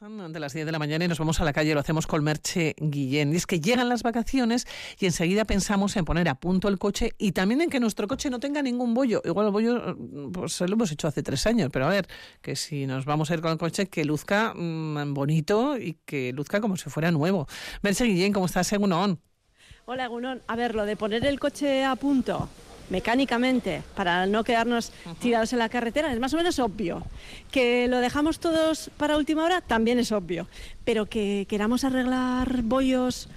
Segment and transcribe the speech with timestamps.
[0.00, 2.22] De las 10 de la mañana y nos vamos a la calle, lo hacemos con
[2.22, 3.32] Merche Guillén.
[3.32, 4.64] Y es que llegan las vacaciones
[5.00, 8.30] y enseguida pensamos en poner a punto el coche y también en que nuestro coche
[8.30, 9.20] no tenga ningún bollo.
[9.24, 9.96] Igual el bollo
[10.32, 12.06] pues lo hemos hecho hace tres años, pero a ver,
[12.40, 16.32] que si nos vamos a ir con el coche, que luzca mmm, bonito y que
[16.32, 17.48] luzca como si fuera nuevo.
[17.82, 19.20] Merche Guillén, ¿cómo estás, Egunon?
[19.84, 20.42] Hola, Egunon.
[20.46, 22.48] A ver, lo de poner el coche a punto
[22.90, 27.02] mecánicamente para no quedarnos tirados en la carretera es más o menos obvio.
[27.50, 30.48] Que lo dejamos todos para última hora también es obvio.
[30.84, 33.28] Pero que queramos arreglar bollos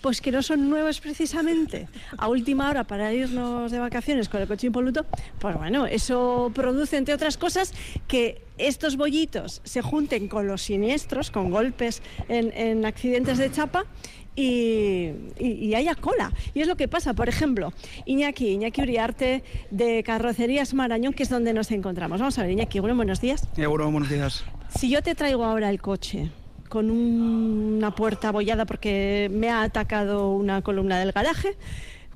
[0.00, 1.88] pues que no son nuevos precisamente
[2.18, 5.06] a última hora para irnos de vacaciones con el coche impoluto,
[5.38, 7.72] pues bueno, eso produce entre otras cosas
[8.08, 13.86] que estos bollitos se junten con los siniestros, con golpes en, en accidentes de chapa
[14.34, 16.32] y, y, y, haya cola.
[16.54, 17.72] Y es lo que pasa, por ejemplo,
[18.06, 22.20] Iñaki, Iñaki Uriarte de Carrocerías Marañón, que es donde nos encontramos.
[22.20, 23.46] Vamos a ver, Iñaki, bueno, buenos días.
[23.56, 24.44] Bueno, buenos días.
[24.74, 26.30] Si yo te traigo ahora el coche
[26.68, 31.56] con un, una puerta abollada porque me ha atacado una columna del garaje,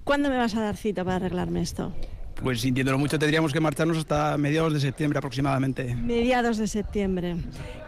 [0.04, 1.92] ¿cuándo me vas a dar cita para arreglarme esto?
[2.42, 5.94] Pues sintiéndolo mucho tendríamos que marcharnos hasta mediados de septiembre aproximadamente.
[5.94, 7.36] Mediados de septiembre.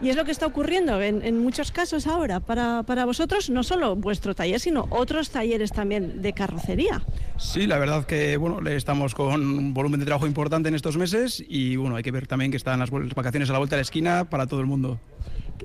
[0.01, 3.63] Y es lo que está ocurriendo en, en muchos casos ahora para, para, vosotros, no
[3.63, 7.03] solo vuestro taller, sino otros talleres también de carrocería.
[7.37, 11.45] Sí, la verdad que bueno, estamos con un volumen de trabajo importante en estos meses
[11.47, 13.83] y bueno, hay que ver también que están las vacaciones a la vuelta de la
[13.83, 14.99] esquina para todo el mundo.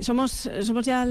[0.02, 1.08] Somos, somos ya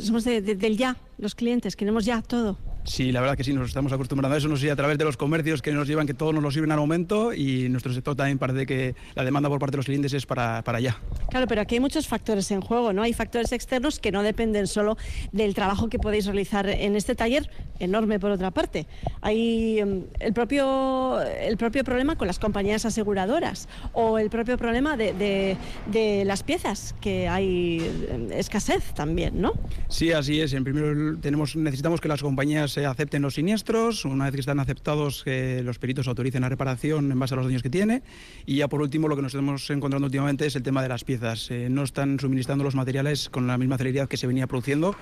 [0.00, 2.58] somos de, de, del ya, los clientes, queremos ya todo.
[2.84, 5.04] Sí, la verdad que sí, nos estamos acostumbrando a eso, no sé, a través de
[5.04, 8.16] los comercios que nos llevan, que todos nos lo sirven al momento y nuestro sector
[8.16, 10.98] también parece que la demanda por parte de los clientes es para, para allá.
[11.28, 13.02] Claro, pero aquí hay muchos factores en juego, ¿no?
[13.02, 14.96] Hay factores externos que no dependen solo
[15.32, 18.86] del trabajo que podéis realizar en este taller, enorme por otra parte.
[19.20, 24.96] Hay um, el, propio, el propio problema con las compañías aseguradoras o el propio problema
[24.96, 25.56] de, de,
[25.86, 29.52] de las piezas, que hay escasez también, ¿no?
[29.88, 30.52] Sí, así es.
[30.52, 34.60] En primer tenemos, necesitamos que las compañías se acepten los siniestros, una vez que están
[34.60, 38.02] aceptados que los peritos autoricen la reparación en base a los daños que tiene
[38.46, 41.04] y ya por último lo que nos estamos encontrando últimamente es el tema de las
[41.04, 41.50] piezas.
[41.50, 44.94] Eh, no están suministrando los materiales con la misma celeridad que se venía produciendo,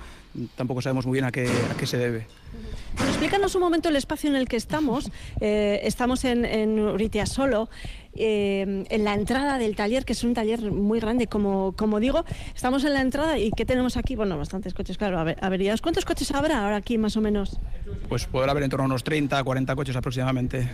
[0.55, 2.27] tampoco sabemos muy bien a qué, a qué se debe.
[3.07, 5.11] Explícanos un momento el espacio en el que estamos.
[5.39, 7.69] Eh, estamos en, en Uritia Solo.
[8.13, 12.25] Eh, en la entrada del taller, que es un taller muy grande, como, como digo.
[12.55, 14.15] Estamos en la entrada y ¿qué tenemos aquí?
[14.15, 15.81] Bueno, bastantes coches, claro, averiados.
[15.81, 17.59] ¿Cuántos coches habrá ahora aquí, más o menos?
[18.09, 20.69] Pues podrá haber en torno a unos 30, 40 coches aproximadamente.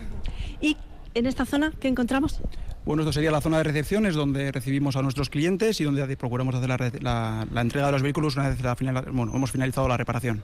[0.62, 0.78] ¿Y
[1.14, 2.42] en esta zona qué encontramos?
[2.86, 6.54] Bueno, esto sería la zona de recepciones donde recibimos a nuestros clientes y donde procuramos
[6.56, 9.88] hacer la, la, la entrega de los vehículos una vez la final, bueno, hemos finalizado
[9.88, 10.44] la reparación.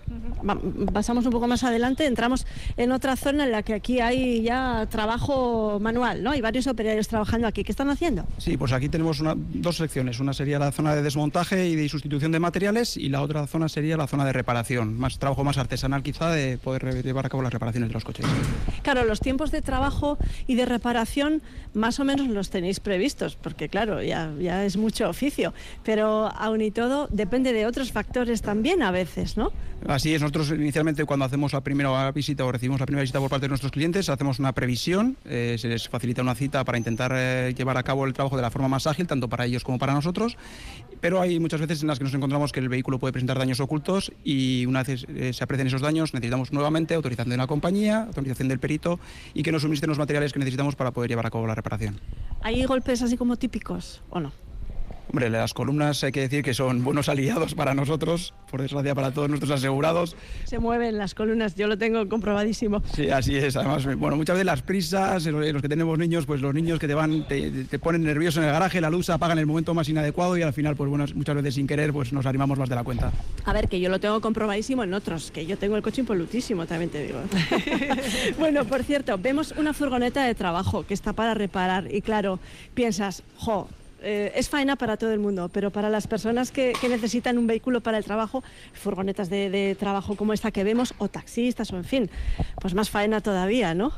[0.93, 2.47] Pasamos un poco más adelante, entramos
[2.77, 6.31] en otra zona en la que aquí hay ya trabajo manual, ¿no?
[6.31, 7.65] Hay varios operarios trabajando aquí.
[7.65, 8.25] ¿Qué están haciendo?
[8.37, 10.21] Sí, pues aquí tenemos una, dos secciones.
[10.21, 13.67] Una sería la zona de desmontaje y de sustitución de materiales y la otra zona
[13.67, 14.97] sería la zona de reparación.
[14.97, 18.25] Más trabajo más artesanal quizá de poder llevar a cabo las reparaciones de los coches.
[18.81, 20.17] Claro, los tiempos de trabajo
[20.47, 21.41] y de reparación
[21.73, 25.53] más o menos los tenéis previstos, porque claro, ya, ya es mucho oficio,
[25.83, 29.51] pero aún y todo depende de otros factores también a veces, ¿no?
[29.87, 33.29] Así es, nosotros inicialmente cuando hacemos la primera visita o recibimos la primera visita por
[33.29, 37.13] parte de nuestros clientes, hacemos una previsión, eh, se les facilita una cita para intentar
[37.15, 39.79] eh, llevar a cabo el trabajo de la forma más ágil, tanto para ellos como
[39.79, 40.37] para nosotros,
[40.99, 43.61] pero hay muchas veces en las que nos encontramos que el vehículo puede presentar daños
[43.61, 48.03] ocultos y una vez eh, se aprecian esos daños necesitamos nuevamente autorización de la compañía,
[48.03, 48.99] autorización del perito
[49.33, 51.99] y que nos suministren los materiales que necesitamos para poder llevar a cabo la reparación.
[52.41, 54.31] ¿Hay golpes así como típicos o no?
[55.09, 59.11] Hombre, las columnas hay que decir que son buenos aliados para nosotros, por desgracia para
[59.11, 60.15] todos nuestros asegurados.
[60.43, 62.83] Se mueven las columnas, yo lo tengo comprobadísimo.
[62.93, 63.55] Sí, así es.
[63.55, 66.93] Además, bueno, muchas veces las prisas, los que tenemos niños, pues los niños que te
[66.93, 69.73] van, te, te ponen nervioso en el garaje, la luz se apaga en el momento
[69.73, 72.69] más inadecuado y al final, pues bueno, muchas veces sin querer, pues nos animamos más
[72.69, 73.11] de la cuenta.
[73.45, 76.67] A ver, que yo lo tengo comprobadísimo en otros, que yo tengo el coche impolutísimo,
[76.67, 77.19] también te digo.
[78.37, 82.39] bueno, por cierto, vemos una furgoneta de trabajo que está para reparar y claro,
[82.75, 83.67] piensas, jo,
[84.01, 87.81] eh, es faena para todo el mundo, pero para las personas que, necesitan un vehículo
[87.81, 88.43] para el trabajo,
[88.73, 92.09] furgonetas de, de, trabajo como esta que vemos, o taxistas, o en fin,
[92.61, 93.91] pues más faena todavía, ¿no?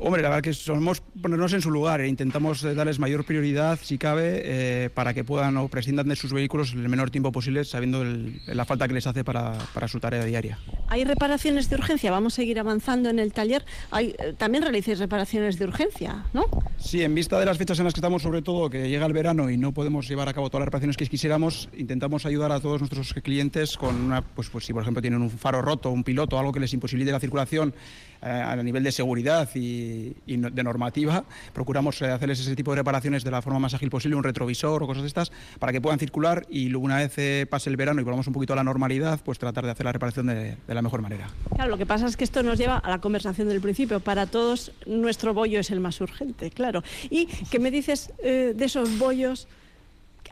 [0.00, 3.98] Hombre, la verdad que somos ponernos en su lugar e intentamos darles mayor prioridad, si
[3.98, 8.02] cabe, eh, para que puedan o prescindan de sus vehículos el menor tiempo posible, sabiendo
[8.02, 10.58] el, la falta que les hace para, para, su tarea diaria.
[10.86, 12.12] ¿Hay reparaciones de urgencia?
[12.12, 13.64] Vamos a seguir avanzando en el taller.
[13.90, 16.44] Hay, eh, también realicéis reparaciones de urgencia, ¿no?
[16.78, 19.12] Sí, en vista de las fechas en las que estamos, sobre todo, que llega el
[19.12, 22.60] verano y no podemos llevar a cabo todas las reparaciones que quisiéramos, intentamos ayudar a
[22.60, 26.04] todos nuestros clientes con una, pues, pues si por ejemplo tienen un faro roto, un
[26.04, 27.74] piloto, algo que les imposibilite la circulación
[28.22, 29.87] eh, a nivel de seguridad y
[30.26, 31.24] y, de normativa.
[31.52, 34.82] Procuramos eh, hacerles ese tipo de reparaciones de la forma más ágil posible, un retrovisor
[34.82, 37.76] o cosas de estas, para que puedan circular y luego una vez eh, pase el
[37.76, 40.56] verano y volvamos un poquito a la normalidad, pues tratar de hacer la reparación de,
[40.66, 41.28] la mejor manera.
[41.54, 44.00] Claro, lo que pasa es que esto nos lleva a la conversación del principio.
[44.00, 46.82] Para todos nuestro bollo es el más urgente, claro.
[47.10, 49.48] ¿Y qué me dices de esos bollos?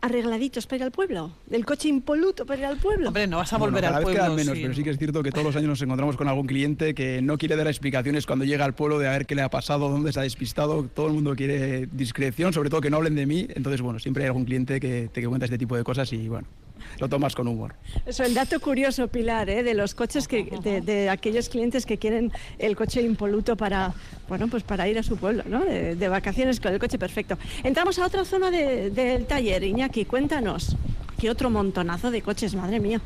[0.07, 3.09] Arregladitos para ir al pueblo, del coche impoluto para ir al pueblo.
[3.09, 4.35] Hombre, no vas a volver al pueblo.
[4.35, 6.95] menos, pero sí que es cierto que todos los años nos encontramos con algún cliente
[6.95, 9.51] que no quiere dar explicaciones cuando llega al pueblo de a ver qué le ha
[9.51, 10.85] pasado, dónde se ha despistado.
[10.95, 13.47] Todo el mundo quiere discreción, sobre todo que no hablen de mí.
[13.55, 16.47] Entonces, bueno, siempre hay algún cliente que te cuenta este tipo de cosas y bueno,
[16.99, 17.75] lo tomas con humor.
[18.05, 19.63] Eso, el dato curioso, Pilar, ¿eh?
[19.63, 23.95] de los coches, que, de, aquellos clientes que quieren el coche impoluto para,
[24.29, 25.65] bueno, pues para ir a su pueblo, ¿no?
[25.65, 27.37] de, vacaciones con el coche perfecto.
[27.65, 30.77] Entramos a otra zona del taller, Iñaki, cuéntanos.
[31.19, 33.01] ¿Qué otro montonazo de coches, madre mía?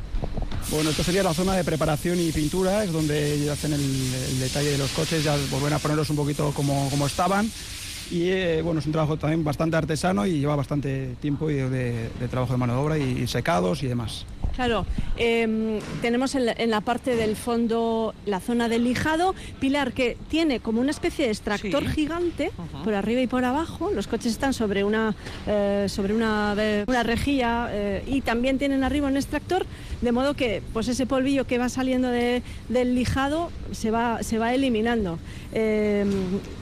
[0.71, 4.79] Bueno, esto sería la zona de preparación y pintura, es donde hacen el, detalle de
[4.79, 7.51] los coches, ya vuelven a ponerlos un poquito como, como estaban
[8.11, 12.53] y eh, bueno, es un trabajo también bastante artesano y lleva bastante tiempo de, trabajo
[12.53, 14.27] de mano de obra y secados y demás.
[14.55, 14.87] Claro,
[15.17, 20.81] em, tenemos en la, parte del fondo la zona del lijado, Pilar, que tiene como
[20.81, 22.51] una especie de extractor gigante
[22.85, 23.91] por arriba y por abajo.
[23.91, 25.15] Los coches están sobre una,
[25.47, 26.55] eh, sobre una,
[26.87, 29.67] una rejilla eh, y también tienen arriba un extractor,
[30.01, 34.55] de modo que pues ese polvillo que va saliendo del lijado se va, se va
[34.55, 35.19] eliminando.
[35.53, 36.11] Em,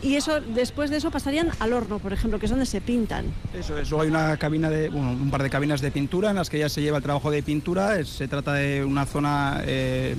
[0.03, 3.27] y eso después de eso pasarían al horno, por ejemplo, que es donde se pintan.
[3.55, 6.59] Eso es, hay una cabina de, un par de cabinas de pintura en las que
[6.59, 10.17] ya se lleva el trabajo de pintura se trata de una zona eh,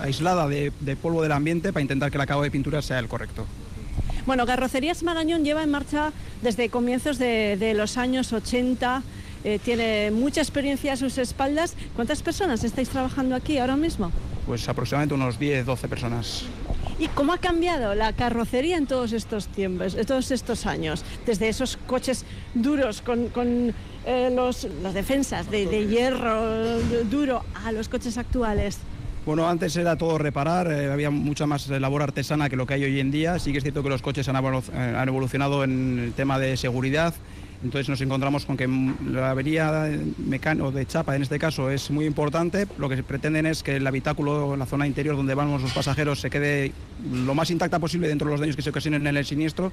[0.00, 0.70] aislada de,
[1.00, 3.46] polvo del ambiente para intentar que el acabado de pintura sea el correcto.
[4.26, 6.12] Bueno, Carrocerías Marañón lleva en marcha
[6.42, 9.02] desde comienzos de, los años 80.
[9.42, 11.74] Eh, tiene mucha experiencia a sus espaldas.
[11.96, 14.12] ¿Cuántas personas estáis trabajando aquí ahora mismo?
[14.46, 16.44] Pues aproximadamente unos 10, 12 personas.
[17.00, 21.02] ¿Y cómo ha cambiado la carrocería en todos estos tiempos, en todos estos años?
[21.24, 23.30] Desde esos coches duros con
[24.06, 26.78] eh, los, las defensas de, hierro
[27.10, 28.78] duro a los coches actuales?
[29.24, 32.84] Bueno, antes era todo reparar, eh, había mucha más labor artesana que lo que hay
[32.84, 33.38] hoy en día.
[33.38, 37.14] Sí que es cierto que los coches han eh, evolucionado en el tema de seguridad.
[37.62, 38.68] Entonces nos encontramos con que
[39.06, 42.66] la avería mecánica de chapa en este caso es muy importante.
[42.78, 46.30] Lo que pretenden es que el habitáculo, la zona interior donde vamos los pasajeros, se
[46.30, 46.72] quede
[47.12, 49.72] lo más intacta posible dentro de los daños que se ocasionen en el siniestro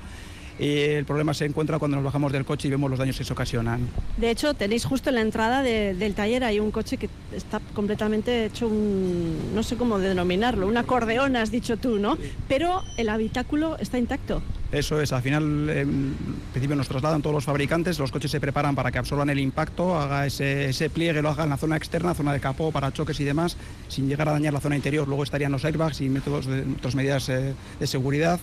[0.59, 3.23] y el problema se encuentra cuando nos bajamos del coche y vemos los daños que
[3.23, 3.87] se ocasionan.
[4.17, 8.45] De hecho, tenéis justo en la entrada del taller hay un coche que está completamente
[8.45, 12.17] hecho un, no sé cómo denominarlo, un acordeón, has dicho tú, ¿no?
[12.47, 14.41] Pero el habitáculo está intacto.
[14.71, 16.15] Eso es, al final, en
[16.51, 19.97] principio nos trasladan todos los fabricantes, los coches se preparan para que absorban el impacto,
[19.97, 23.23] haga ese, pliegue, lo haga en la zona externa, zona de capó, para choques y
[23.23, 23.55] demás,
[23.87, 25.07] sin llegar a dañar la zona interior.
[25.07, 28.39] Luego estarían los airbags y métodos de, otras medidas eh, de seguridad.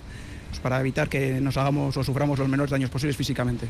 [0.55, 3.67] Pues, para evitar que nos hagamos o suframos los menores daños posibles físicamente.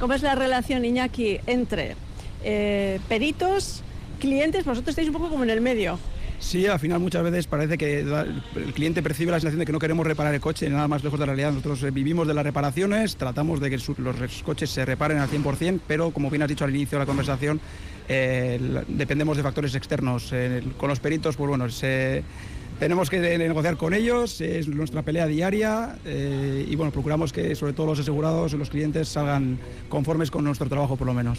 [0.00, 1.94] ¿Cómo es la relación, Iñaki, entre
[2.42, 3.84] eh, peritos,
[4.18, 4.64] clientes?
[4.64, 6.00] Vosotros estáis un poco como en el medio.
[6.40, 9.78] Sí, al final muchas veces parece que el cliente percibe la sensación de que no
[9.78, 11.52] queremos reparar el coche, nada más lejos de la realidad.
[11.52, 15.80] Nosotros eh, vivimos de las reparaciones, tratamos de que los coches se reparen al 100%,
[15.86, 17.60] pero como bien has dicho al inicio de la conversación,
[18.08, 20.32] eh, dependemos de factores externos.
[20.78, 21.68] con los peritos, pues bueno,
[22.80, 27.74] tenemos que negociar con ellos, es nuestra pelea diaria eh, y bueno, procuramos que sobre
[27.74, 29.58] todo los asegurados y los clientes salgan
[29.90, 31.38] conformes con nuestro trabajo por lo menos.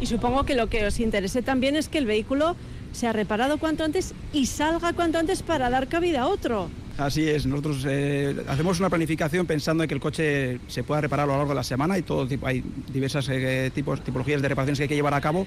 [0.00, 2.56] Y supongo que lo que os interese también es que el vehículo
[2.92, 6.70] sea reparado cuanto antes y salga cuanto antes para dar cabida a otro.
[6.98, 11.24] Así es, nosotros eh, hacemos una planificación pensando en que el coche se pueda reparar
[11.24, 12.62] a lo largo de la semana y todo tipo, hay
[12.92, 15.46] diversas eh, tipos, tipologías de reparaciones que hay que llevar a cabo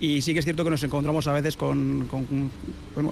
[0.00, 2.08] y sí que es cierto que nos encontramos a veces con,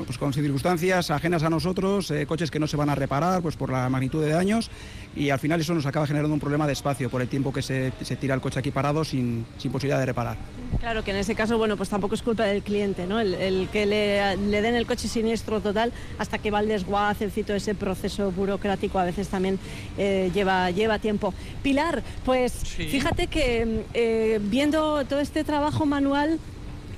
[0.06, 3.56] pues con circunstancias ajenas a nosotros, eh, coches que no se van a reparar pues
[3.56, 4.70] por la magnitud de daños
[5.14, 7.62] y al final eso nos acaba generando un problema de espacio por el tiempo que
[7.62, 10.36] se, tira el coche aquí parado sin, posibilidad de reparar.
[10.80, 13.20] Claro que en ese caso, bueno, pues tampoco es culpa del cliente, ¿no?
[13.20, 17.74] El, que le, den el coche siniestro total hasta que va el desguace, el ese
[17.74, 19.58] proceso burocrático a veces también
[19.98, 21.34] eh, lleva, lleva tiempo.
[21.62, 26.38] Pilar, pues fíjate que eh, viendo todo este trabajo manual,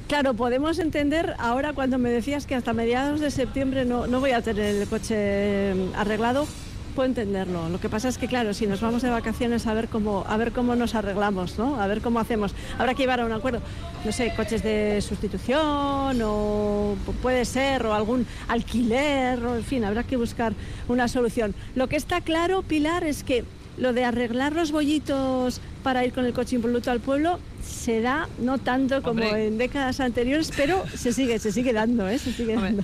[0.08, 4.42] Claro, podemos entender ahora cuando me decías que hasta mediados de septiembre no, voy a
[4.42, 6.46] tener el coche eh, arreglado,
[6.94, 7.70] puedo entenderlo.
[7.70, 10.36] Lo que pasa es que, claro, si nos vamos de vacaciones a ver cómo, a
[10.36, 11.80] ver cómo nos arreglamos, ¿no?
[11.80, 12.54] A ver cómo hacemos.
[12.78, 13.62] Habrá que llevar a un acuerdo,
[14.04, 20.02] no sé, coches de sustitución o puede ser, o algún alquiler, o en fin, habrá
[20.02, 20.52] que buscar
[20.86, 21.54] una solución.
[21.74, 23.44] Lo que está claro, Pilar, es que
[23.78, 28.28] lo de arreglar los bollitos para ir con el coche impoluto al pueblo se da
[28.38, 32.18] no tanto como en décadas anteriores, pero se sigue, se sigue dando, ¿eh?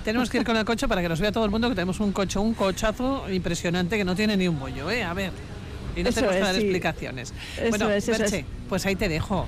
[0.03, 1.99] tenemos que ir con el coche para que nos vea todo el mundo que tenemos
[1.99, 5.03] un coche, un cochazo impresionante que no tiene ni un bollo, ¿eh?
[5.03, 5.31] A ver.
[5.95, 6.61] Y no Eso tenemos que dar sí.
[6.61, 7.33] explicaciones.
[7.57, 8.45] Eso bueno, es, eso Merche, es.
[8.69, 9.45] pues ahí te dejo.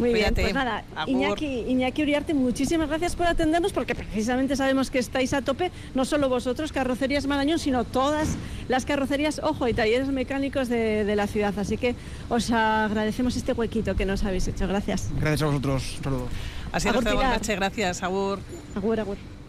[0.00, 1.14] Muy bien, pues nada, Agur.
[1.14, 6.04] Iñaki, Iñaki Uriarte, muchísimas gracias por atendernos porque precisamente sabemos que estáis a tope, no
[6.04, 8.36] solo vosotros, Carrocerías Marañón, sino todas
[8.68, 11.56] las carrocerías, ojo, y talleres mecánicos de, de la ciudad.
[11.58, 11.94] Así que
[12.28, 14.66] os agradecemos este huequito que nos habéis hecho.
[14.66, 15.08] Gracias.
[15.20, 15.96] Gracias a vosotros.
[15.98, 16.28] Un saludo.
[16.72, 16.88] Así.
[16.90, 17.56] Merche.
[17.56, 18.38] Gracias, Agur.
[18.74, 19.39] Agur, agur.